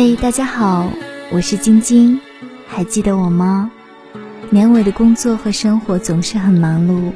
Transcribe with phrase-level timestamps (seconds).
[0.00, 0.88] 嗨，大家好，
[1.32, 2.20] 我是晶晶，
[2.68, 3.68] 还记得我吗？
[4.48, 7.10] 年尾的工作和生活总是很忙碌，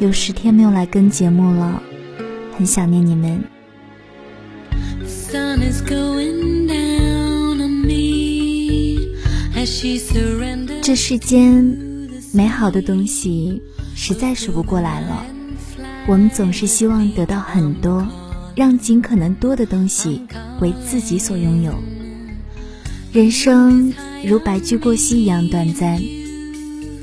[0.00, 1.82] 有十天没有来跟节目了，
[2.54, 3.42] 很想念你们。
[10.82, 11.64] 这世间
[12.34, 13.62] 美好的东西
[13.94, 15.24] 实在数不过来了，
[16.06, 18.06] 我们总是希望得到很多，
[18.54, 20.26] 让尽可能多的东西
[20.60, 21.72] 为自己所拥有。
[23.16, 25.98] 人生如白驹过隙一样短暂，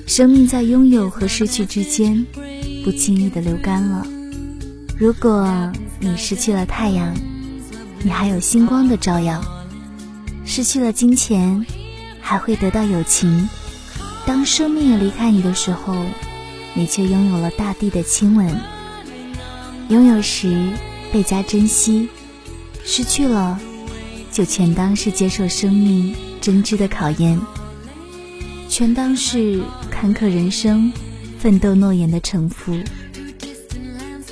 [0.06, 2.24] 生命在拥有和失去之间，
[2.84, 4.06] 不轻易的流干了。
[4.96, 7.16] 如果你失去了太阳，
[8.04, 9.42] 你还有星光的照耀；
[10.46, 11.66] 失去了金钱，
[12.22, 13.50] 还会得到友情。
[14.24, 15.96] 当生命离开你的时候，
[16.76, 18.56] 你却拥有了大地的亲吻。
[19.90, 20.74] 拥有时
[21.12, 22.08] 倍加珍惜，
[22.86, 23.60] 失去了。
[24.34, 27.40] 就全当是接受生命真挚的考验，
[28.68, 30.92] 全当是坎坷人生
[31.38, 32.76] 奋斗诺言的承负。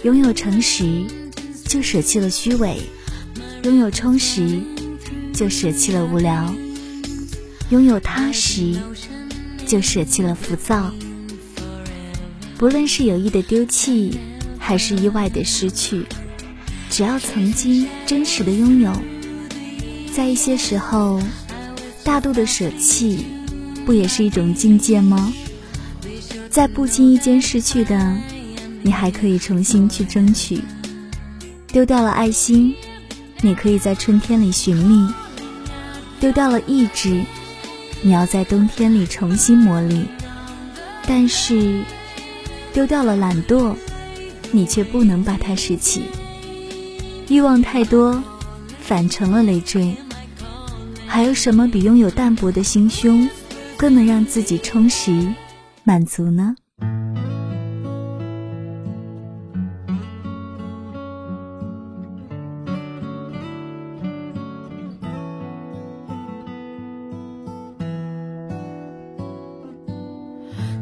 [0.04, 1.06] 拥有诚实，
[1.66, 2.78] 就舍弃了虚伪；
[3.62, 4.60] 拥有充实，
[5.36, 6.52] 就舍弃了无聊；
[7.70, 8.76] 拥有踏实，
[9.68, 10.92] 就舍弃了浮躁。
[12.58, 14.18] 不论是有意的丢弃，
[14.58, 16.08] 还是意外的失去，
[16.90, 18.92] 只要曾经真实的拥有。
[20.14, 21.22] 在一些时候，
[22.04, 23.26] 大度的舍弃，
[23.86, 25.34] 不也是一种境界吗？
[26.50, 28.18] 在不经意间失去的，
[28.82, 30.60] 你还可以重新去争取；
[31.68, 32.76] 丢掉了爱心，
[33.40, 35.08] 你可以在春天里寻觅；
[36.20, 37.24] 丢掉了意志，
[38.02, 40.04] 你要在冬天里重新磨砺。
[41.08, 41.82] 但是，
[42.74, 43.74] 丢掉了懒惰，
[44.52, 46.04] 你却不能把它拾起。
[47.30, 48.22] 欲望太多。
[48.92, 49.96] 反成了累赘。
[51.08, 53.30] 还有什么比拥有淡泊的心胸，
[53.78, 55.34] 更能让自己充实、
[55.86, 56.54] 满足呢？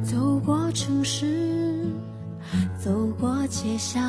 [0.04, 1.86] 走过城市，
[2.76, 4.02] 走过街巷，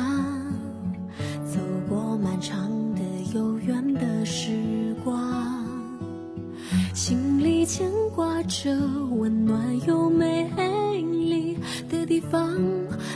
[1.45, 2.90] 走过漫长。
[3.33, 5.65] 悠远的时光，
[6.93, 8.75] 心里牵挂着
[9.09, 10.49] 温暖又美
[11.01, 11.57] 丽
[11.89, 12.59] 的地方，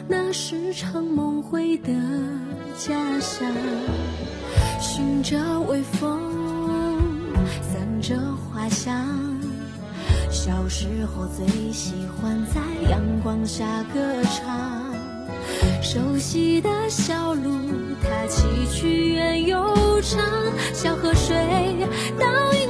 [0.08, 1.92] 那是场梦回的
[2.78, 3.46] 家乡。
[4.80, 6.22] 寻着微风，
[7.62, 9.06] 散着花香，
[10.32, 14.85] 小时候最喜欢在阳光下歌唱。
[15.82, 17.60] 熟悉的小路，
[18.02, 20.20] 它崎岖远又长，
[20.74, 21.36] 小河水
[22.20, 22.65] 倒映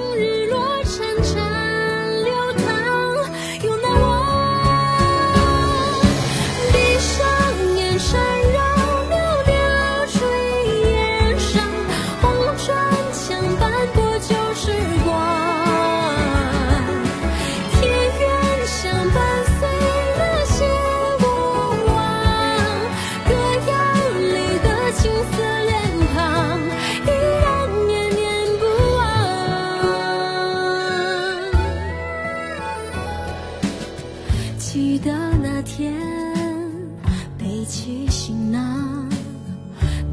[38.09, 39.07] 行囊，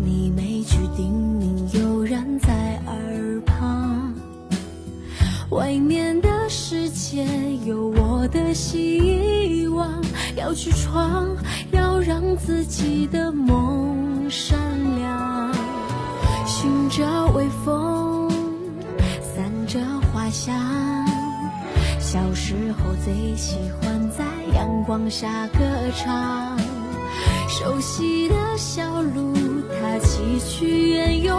[0.03, 4.15] 你每句叮咛悠然在耳旁
[5.51, 7.27] 外面的世界
[7.65, 10.03] 有我的希望，
[10.37, 11.29] 要去闯，
[11.73, 14.59] 要让自己的梦闪
[14.97, 15.53] 亮。
[16.47, 18.31] 寻着微风，
[19.21, 19.79] 散着
[20.13, 20.55] 花香。
[21.99, 24.25] 小时候最喜欢在
[24.55, 25.59] 阳光下歌
[25.97, 26.82] 唱。
[27.53, 29.35] 熟悉的小路，
[29.79, 31.37] 它崎岖远又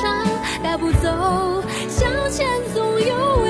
[0.00, 0.24] 长，
[0.62, 1.08] 大步走，
[1.88, 3.45] 向前总有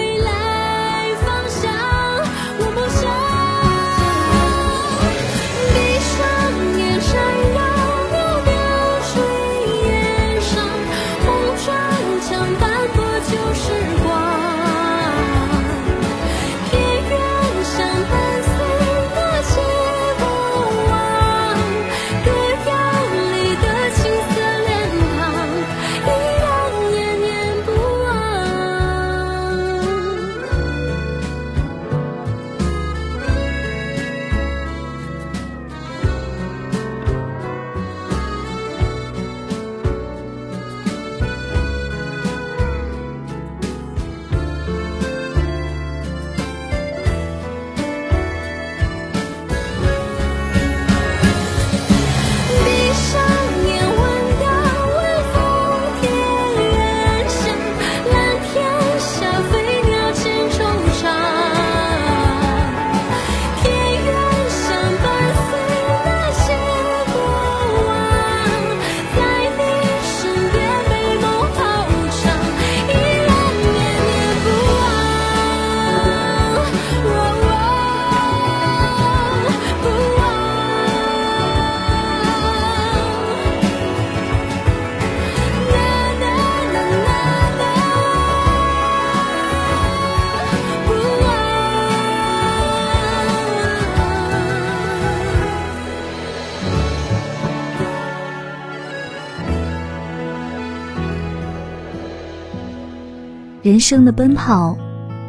[103.67, 104.79] 人生的奔跑，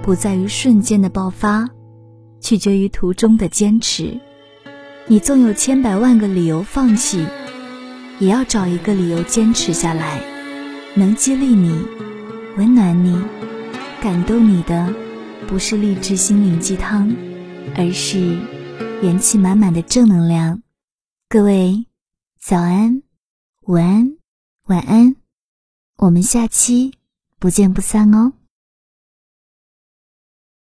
[0.04, 1.68] 不在于瞬间的爆发，
[2.40, 4.22] 取决于途中的坚持。
[5.08, 7.26] 你纵有千百万个理由放弃，
[8.20, 10.22] 也要找一个理由坚持下来。
[10.94, 11.84] 能激励你、
[12.58, 13.20] 温暖你、
[14.04, 14.94] 感动你的，
[15.48, 17.12] 不是励志心灵鸡汤，
[17.76, 18.38] 而是
[19.02, 20.62] 元气满满的正能量。
[21.28, 21.88] 各位，
[22.40, 23.02] 早安、
[23.66, 24.16] 午安、
[24.68, 25.16] 晚安，
[25.98, 26.94] 我们下期
[27.40, 28.34] 不见不散哦。